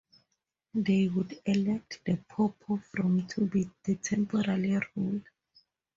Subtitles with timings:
[0.73, 4.57] They would elect the Pope of Rome to be the temporal
[4.95, 5.23] ruler.